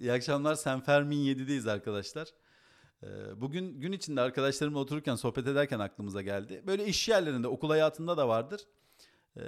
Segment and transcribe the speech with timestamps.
[0.00, 0.54] İyi akşamlar.
[0.54, 2.28] Senfermin 7'deyiz arkadaşlar.
[3.02, 3.06] Ee,
[3.40, 6.62] Bugün gün içinde arkadaşlarımla otururken, sohbet ederken aklımıza geldi.
[6.66, 8.60] Böyle iş yerlerinde, okul hayatında da vardır.
[9.36, 9.42] Ee,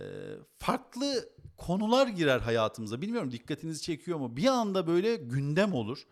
[0.59, 3.01] Farklı konular girer hayatımıza.
[3.03, 4.37] Bilmiyorum dikkatinizi çekiyor mu?
[4.37, 6.03] Bir anda böyle gündem olur.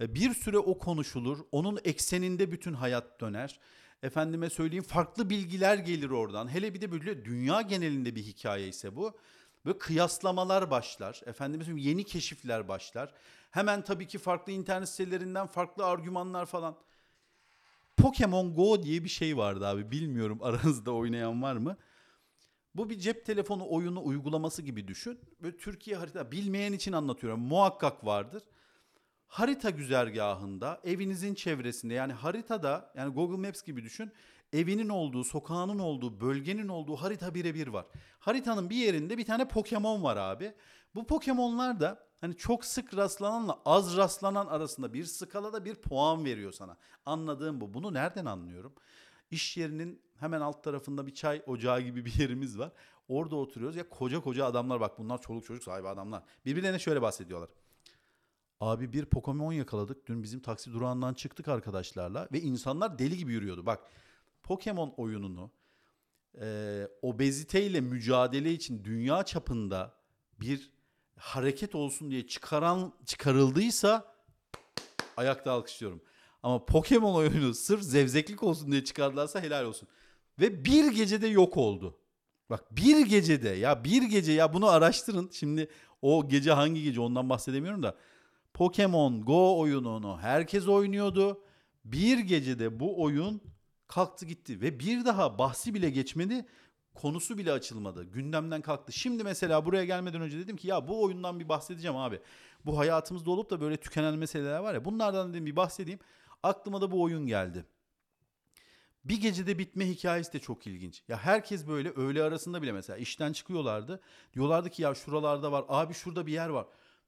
[0.00, 1.38] Ee, Bir süre o konuşulur.
[1.52, 3.60] Onun ekseninde bütün hayat döner.
[4.02, 6.48] Efendime söyleyeyim farklı bilgiler gelir oradan.
[6.54, 9.16] Hele bir de böyle dünya genelinde bir hikaye ise bu.
[9.64, 11.22] Böyle kıyaslamalar başlar.
[11.38, 13.14] Söyleyeyim yeni keşifler başlar.
[13.56, 16.76] Hemen tabii ki farklı internet sitelerinden farklı argümanlar falan.
[17.96, 19.90] Pokemon Go diye bir şey vardı abi.
[19.90, 21.76] Bilmiyorum aranızda oynayan var mı?
[22.74, 25.18] Bu bir cep telefonu oyunu uygulaması gibi düşün.
[25.42, 27.40] Böyle Türkiye harita bilmeyen için anlatıyorum.
[27.40, 28.42] Muhakkak vardır.
[29.26, 34.12] Harita güzergahında evinizin çevresinde yani haritada yani Google Maps gibi düşün.
[34.52, 37.86] Evinin olduğu, sokağının olduğu, bölgenin olduğu harita birebir var.
[38.18, 40.54] Haritanın bir yerinde bir tane Pokemon var abi.
[40.94, 46.52] Bu Pokemon'lar da hani çok sık rastlananla az rastlanan arasında bir skalada bir puan veriyor
[46.52, 46.76] sana.
[47.06, 47.74] Anladığım bu.
[47.74, 48.74] Bunu nereden anlıyorum?
[49.30, 52.72] İş yerinin hemen alt tarafında bir çay ocağı gibi bir yerimiz var.
[53.08, 56.22] Orada oturuyoruz ya koca koca adamlar bak bunlar çoluk çocuk sahibi adamlar.
[56.44, 57.48] Birbirlerine şöyle bahsediyorlar.
[58.60, 60.06] Abi bir Pokemon yakaladık.
[60.06, 63.66] Dün bizim taksi durağından çıktık arkadaşlarla ve insanlar deli gibi yürüyordu.
[63.66, 63.80] Bak
[64.42, 65.50] Pokemon oyununu
[66.40, 69.94] e, obeziteyle mücadele için dünya çapında
[70.40, 70.72] bir
[71.16, 74.14] hareket olsun diye çıkaran çıkarıldıysa
[75.16, 76.02] ayakta alkışlıyorum.
[76.42, 79.88] Ama Pokemon oyunu sırf zevzeklik olsun diye çıkardılarsa helal olsun.
[80.40, 81.98] Ve bir gecede yok oldu.
[82.50, 85.30] Bak bir gecede ya bir gece ya bunu araştırın.
[85.32, 85.70] Şimdi
[86.02, 87.96] o gece hangi gece ondan bahsedemiyorum da.
[88.56, 91.42] Pokemon Go oyununu herkes oynuyordu.
[91.84, 93.42] Bir gecede bu oyun
[93.86, 96.46] kalktı gitti ve bir daha bahsi bile geçmedi.
[96.94, 98.04] Konusu bile açılmadı.
[98.04, 98.92] Gündemden kalktı.
[98.92, 102.20] Şimdi mesela buraya gelmeden önce dedim ki ya bu oyundan bir bahsedeceğim abi.
[102.66, 104.84] Bu hayatımızda olup da böyle tükenen meseleler var ya.
[104.84, 106.00] Bunlardan dedim bir bahsedeyim.
[106.42, 107.64] Aklıma da bu oyun geldi.
[109.04, 111.02] Bir gecede bitme hikayesi de çok ilginç.
[111.08, 114.00] Ya herkes böyle öğle arasında bile mesela işten çıkıyorlardı.
[114.34, 115.64] Diyorlardı ki ya şuralarda var.
[115.68, 116.66] Abi şurada bir yer var.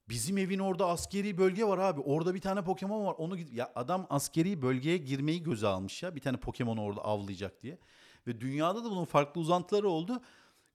[0.08, 2.00] Bizim evin orada askeri bölge var abi.
[2.00, 3.14] Orada bir tane Pokemon var.
[3.18, 6.14] Onu ya adam askeri bölgeye girmeyi göze almış ya.
[6.14, 7.78] Bir tane Pokemon'u orada avlayacak diye.
[8.26, 10.22] Ve dünyada da bunun farklı uzantıları oldu.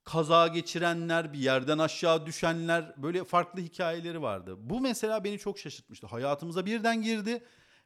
[0.03, 4.55] Kaza geçirenler, bir yerden aşağı düşenler böyle farklı hikayeleri vardı.
[4.69, 6.07] Bu mesela beni çok şaşırtmıştı.
[6.07, 7.44] Hayatımıza birden girdi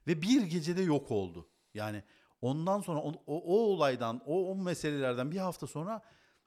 [0.08, 1.50] ve bir gecede yok oldu.
[1.74, 2.04] Yani
[2.42, 6.02] ondan sonra o, o, o olaydan, o, o meselelerden bir hafta sonra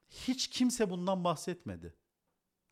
[0.09, 1.95] hiç kimse bundan bahsetmedi.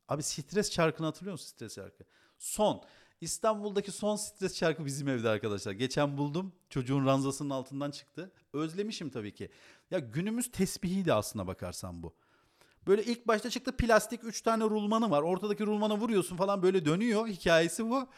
[0.10, 2.04] Abi stres çarkını hatırlıyor musun stres çarkı?
[2.38, 2.84] Son.
[3.22, 5.72] İstanbul'daki son stres çarkı bizim evde arkadaşlar.
[5.72, 6.54] Geçen buldum.
[6.70, 8.32] Çocuğun ranzasının altından çıktı.
[8.54, 9.50] Özlemişim tabii ki.
[9.92, 12.14] Ya günümüz tesbihiydi aslına bakarsan bu.
[12.88, 15.22] Böyle ilk başta çıktı plastik 3 tane rulmanı var.
[15.22, 17.28] Ortadaki rulmanı vuruyorsun falan böyle dönüyor.
[17.28, 18.10] Hikayesi bu.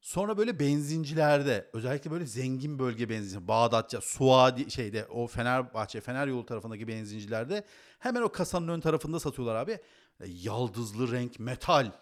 [0.00, 6.46] Sonra böyle benzincilerde özellikle böyle zengin bölge benzinci Bağdatça, Suadi şeyde o Fenerbahçe, Fener yolu
[6.46, 7.64] tarafındaki benzincilerde
[7.98, 9.78] hemen o kasanın ön tarafında satıyorlar abi.
[10.20, 11.92] E, Yaldızlı renk metal.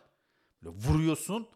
[0.62, 1.48] Böyle vuruyorsun.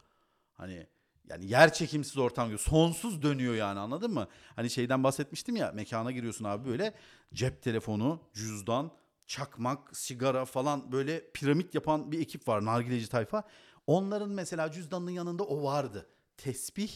[0.53, 0.87] Hani
[1.29, 4.29] yani yer çekimsiz ortam gibi sonsuz dönüyor yani anladın mı?
[4.57, 6.95] Hani şeyden bahsetmiştim ya mekana giriyorsun abi böyle
[7.35, 8.93] cep telefonu, cüzdan,
[9.27, 13.43] çakmak, sigara falan böyle piramit yapan bir ekip var nargileci tayfa.
[13.87, 16.07] Onların mesela cüzdanının yanında o vardı.
[16.37, 16.91] Tesbih,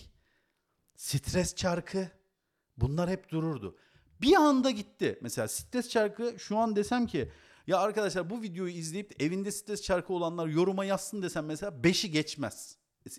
[0.96, 2.08] stres çarkı
[2.76, 3.76] bunlar hep dururdu.
[4.20, 5.18] Bir anda gitti.
[5.22, 7.32] Mesela stres çarkı şu an desem ki
[7.70, 12.76] ya arkadaşlar bu videoyu izleyip evinde stres çarkı olanlar yoruma yazsın desem mesela 5'i geçmez.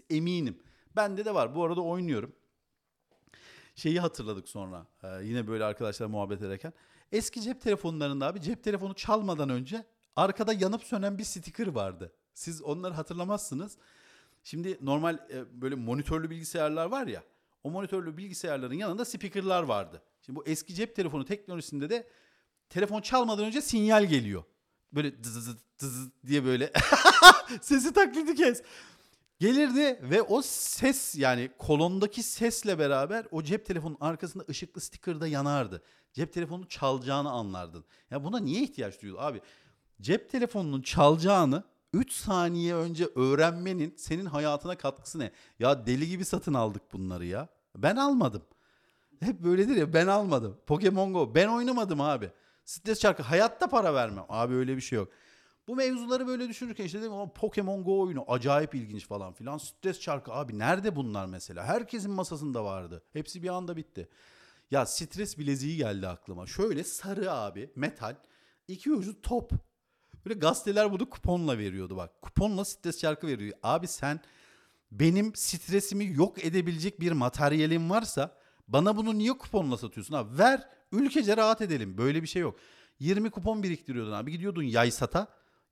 [0.10, 0.60] Eminim.
[0.96, 1.56] Bende de var.
[1.56, 2.36] Bu arada oynuyorum.
[3.76, 4.88] Şeyi hatırladık sonra.
[5.04, 6.74] Ee, yine böyle arkadaşlar muhabbet ederken.
[7.12, 9.86] Eski cep telefonlarında abi cep telefonu çalmadan önce
[10.16, 12.14] arkada yanıp sönen bir sticker vardı.
[12.34, 13.78] Siz onları hatırlamazsınız.
[14.44, 17.24] Şimdi normal e, böyle monitörlü bilgisayarlar var ya.
[17.64, 20.02] O monitörlü bilgisayarların yanında speakerlar vardı.
[20.22, 22.08] Şimdi bu eski cep telefonu teknolojisinde de
[22.72, 24.44] telefon çalmadan önce sinyal geliyor.
[24.94, 26.72] Böyle dız dız dız diye böyle
[27.62, 28.62] sesi taklidi kes.
[29.40, 35.84] Gelirdi ve o ses yani kolondaki sesle beraber o cep telefonun arkasında ışıklı sticker yanardı.
[36.14, 37.86] Cep telefonu çalacağını anlardın.
[38.12, 39.42] Ya buna niye ihtiyaç duyuldu abi?
[40.02, 41.64] Cep telefonunun çalacağını
[41.94, 45.32] 3 saniye önce öğrenmenin senin hayatına katkısı ne?
[45.60, 47.48] Ya deli gibi satın aldık bunları ya.
[47.76, 48.42] Ben almadım.
[49.20, 50.58] Hep böyledir ya ben almadım.
[50.66, 52.32] Pokemon Go ben oynamadım abi.
[52.66, 54.26] Stres çarkı hayatta para vermem.
[54.30, 55.12] Abi öyle bir şey yok.
[55.68, 59.58] Bu mevzuları böyle düşünürken işte dedim ama Pokemon Go oyunu acayip ilginç falan filan.
[59.58, 61.66] Stres çarkı abi nerede bunlar mesela?
[61.66, 63.04] Herkesin masasında vardı.
[63.14, 64.10] Hepsi bir anda bitti.
[64.72, 66.48] Ya stres bileziği geldi aklıma.
[66.48, 68.16] Şöyle sarı abi metal.
[68.68, 69.52] iki ucu top.
[70.26, 72.22] Böyle gazeteler bunu kuponla veriyordu bak.
[72.22, 73.58] Kuponla stres çarkı veriyor.
[73.64, 74.20] Abi sen
[74.92, 78.38] benim stresimi yok edebilecek bir materyalim varsa
[78.68, 80.38] bana bunu niye kuponla satıyorsun abi?
[80.38, 81.98] Ver ülkece rahat edelim.
[81.98, 82.60] Böyle bir şey yok.
[83.00, 84.32] 20 kupon biriktiriyordun abi.
[84.32, 85.28] Gidiyordun Yaysat'a.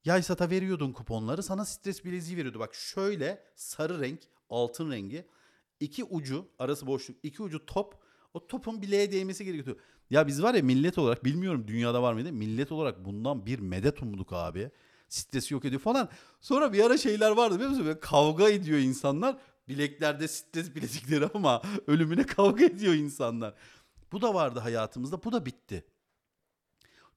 [0.05, 1.43] Yaysat'a veriyordun kuponları.
[1.43, 2.59] Sana stres bileziği veriyordu.
[2.59, 4.19] Bak şöyle sarı renk,
[4.49, 5.25] altın rengi.
[5.79, 7.17] iki ucu arası boşluk.
[7.23, 7.95] iki ucu top.
[8.33, 9.77] O topun bileğe değmesi gerekiyor.
[10.09, 12.33] Ya biz var ya millet olarak bilmiyorum dünyada var mıydı?
[12.33, 14.71] Millet olarak bundan bir medet umduk abi.
[15.09, 16.09] Stresi yok ediyor falan.
[16.41, 17.85] Sonra bir ara şeyler vardı biliyor musun?
[17.85, 19.37] Böyle kavga ediyor insanlar.
[19.67, 23.53] Bileklerde stres bilezikleri ama ölümüne kavga ediyor insanlar.
[24.11, 25.23] Bu da vardı hayatımızda.
[25.23, 25.85] Bu da bitti.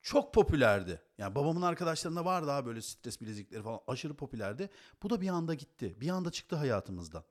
[0.02, 1.02] Çok popülerdi.
[1.18, 4.70] Yani babamın arkadaşlarında vardı daha böyle stres bilezikleri falan aşırı popülerdi.
[5.02, 5.96] Bu da bir anda gitti.
[6.00, 7.24] Bir anda çıktı hayatımızdan.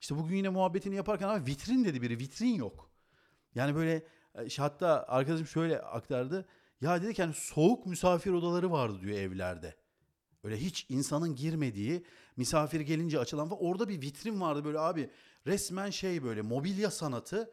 [0.00, 2.18] İşte bugün yine muhabbetini yaparken abi vitrin dedi biri.
[2.18, 2.90] Vitrin yok.
[3.54, 6.48] Yani böyle e, hatta arkadaşım şöyle aktardı.
[6.80, 9.76] Ya dedi ki hani soğuk misafir odaları vardı diyor evlerde.
[10.44, 12.04] Öyle hiç insanın girmediği
[12.36, 13.62] misafir gelince açılan falan.
[13.62, 15.10] Orada bir vitrin vardı böyle abi.
[15.46, 17.52] Resmen şey böyle mobilya sanatı.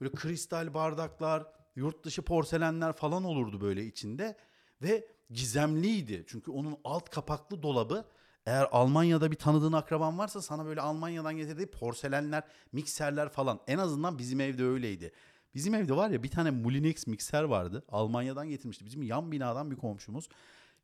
[0.00, 4.36] Böyle kristal bardaklar, yurt dışı porselenler falan olurdu böyle içinde.
[4.82, 6.24] Ve gizemliydi.
[6.26, 8.04] Çünkü onun alt kapaklı dolabı
[8.46, 12.42] eğer Almanya'da bir tanıdığın akraban varsa sana böyle Almanya'dan getirdiği porselenler,
[12.72, 13.60] mikserler falan.
[13.66, 15.12] En azından bizim evde öyleydi.
[15.54, 17.84] Bizim evde var ya bir tane Mulinex mikser vardı.
[17.88, 18.84] Almanya'dan getirmişti.
[18.84, 20.28] Bizim yan binadan bir komşumuz.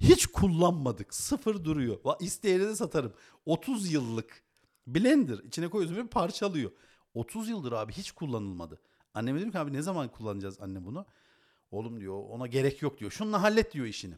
[0.00, 1.14] Hiç kullanmadık.
[1.14, 1.98] Sıfır duruyor.
[2.20, 3.12] İsteyene de satarım.
[3.46, 4.42] 30 yıllık.
[4.86, 5.38] Blender.
[5.38, 6.70] içine koyuyorsun ve parçalıyor.
[7.14, 8.80] 30 yıldır abi hiç kullanılmadı.
[9.16, 11.06] Anneme dedim ki abi ne zaman kullanacağız anne bunu?
[11.70, 13.10] Oğlum diyor ona gerek yok diyor.
[13.10, 14.14] Şununla hallet diyor işini.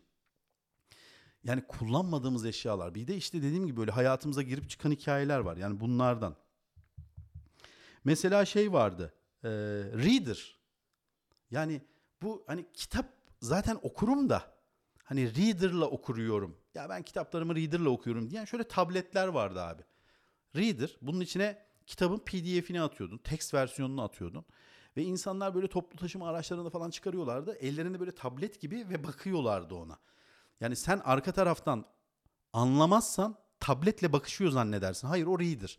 [1.44, 2.94] Yani kullanmadığımız eşyalar.
[2.94, 5.56] Bir de işte dediğim gibi böyle hayatımıza girip çıkan hikayeler var.
[5.56, 6.36] Yani bunlardan.
[8.04, 9.14] Mesela şey vardı.
[9.44, 9.48] e,
[9.94, 10.58] reader.
[11.50, 11.82] Yani
[12.22, 13.06] bu hani kitap
[13.40, 14.54] zaten okurum da
[15.04, 16.56] hani reader'la okuruyorum.
[16.74, 19.82] Ya ben kitaplarımı reader'la okuyorum diyen şöyle tabletler vardı abi.
[20.56, 23.18] Reader bunun içine kitabın PDF'ini atıyordun.
[23.18, 24.44] Text versiyonunu atıyordun.
[24.96, 27.54] Ve insanlar böyle toplu taşıma araçlarında falan çıkarıyorlardı.
[27.54, 29.98] Ellerinde böyle tablet gibi ve bakıyorlardı ona.
[30.60, 31.84] Yani sen arka taraftan
[32.52, 35.08] anlamazsan tabletle bakışıyor zannedersin.
[35.08, 35.78] Hayır o reader.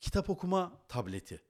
[0.00, 1.42] Kitap okuma tableti.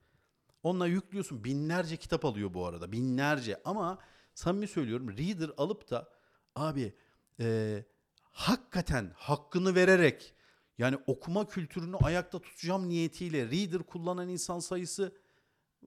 [0.63, 1.43] Onunla yüklüyorsun.
[1.43, 2.91] Binlerce kitap alıyor bu arada.
[2.91, 3.61] Binlerce.
[3.65, 3.99] Ama
[4.33, 6.09] samimi söylüyorum reader alıp da
[6.55, 6.95] abi
[7.39, 7.83] e,
[8.31, 10.33] hakikaten hakkını vererek
[10.77, 15.15] yani okuma kültürünü ayakta tutacağım niyetiyle reader kullanan insan sayısı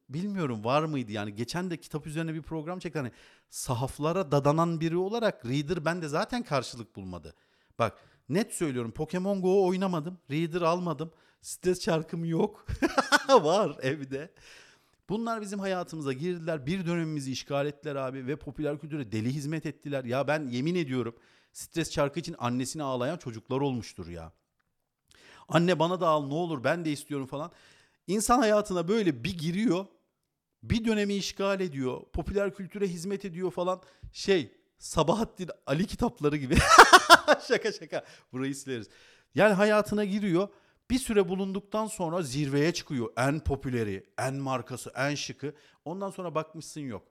[0.09, 3.13] bilmiyorum var mıydı yani geçen de kitap üzerine bir program çekti hani
[3.51, 7.35] sahaflara dadanan biri olarak Reader bende zaten karşılık bulmadı.
[7.79, 7.99] Bak
[8.29, 10.19] net söylüyorum Pokemon Go oynamadım.
[10.31, 11.13] Reader almadım.
[11.43, 12.67] Stres çarkım yok.
[13.29, 14.33] var evde.
[15.09, 16.67] Bunlar bizim hayatımıza girdiler.
[16.67, 20.05] Bir dönemimizi işgal ettiler abi ve popüler kültüre deli hizmet ettiler.
[20.05, 21.17] Ya ben yemin ediyorum
[21.53, 24.33] stres çarkı için annesini ağlayan çocuklar olmuştur ya.
[25.49, 27.53] Anne bana da al ne olur ben de istiyorum falan.
[28.09, 29.87] İnsan hayatına böyle bir giriyor.
[30.63, 32.01] Bir dönemi işgal ediyor.
[32.13, 33.83] Popüler kültüre hizmet ediyor falan.
[34.13, 36.57] Şey Sabahattin Ali kitapları gibi.
[37.49, 38.05] şaka şaka.
[38.33, 38.89] Burayı sileriz.
[39.35, 40.49] Yani hayatına giriyor.
[40.91, 43.13] Bir süre bulunduktan sonra zirveye çıkıyor.
[43.17, 45.55] En popüleri, en markası, en şıkı.
[45.85, 47.09] Ondan sonra bakmışsın yok.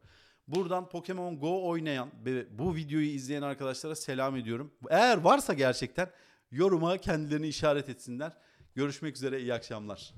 [0.48, 4.74] Buradan Pokemon Go oynayan ve bu videoyu izleyen arkadaşlara selam ediyorum.
[4.90, 6.12] Eğer varsa gerçekten
[6.52, 8.38] yoruma kendilerini işaret etsinler.
[8.76, 10.14] Görüşmek üzere iyi akşamlar.